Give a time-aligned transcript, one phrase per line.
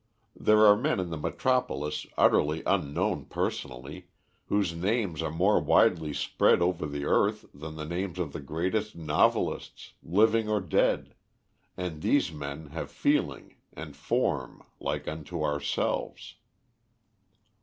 [0.35, 4.07] There are men in the metropolis, utterly unknown personally,
[4.47, 8.95] whose names are more widely spread over the earth than the names of the greatest
[8.95, 11.13] novelists, living or dead,
[11.77, 16.33] and these men have feeling and form like unto ourselves.